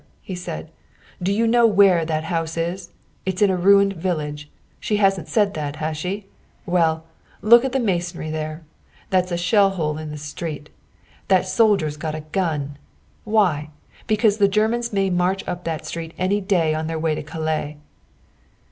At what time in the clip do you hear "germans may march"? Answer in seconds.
14.47-15.47